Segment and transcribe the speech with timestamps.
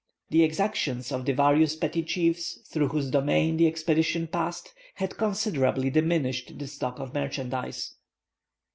[0.31, 5.91] The exactions of the various petty chiefs through whose domains the expedition passed had considerably
[5.91, 7.93] diminished the stock of merchandise.